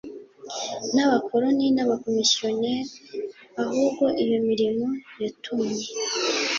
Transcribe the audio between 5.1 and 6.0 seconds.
yatumye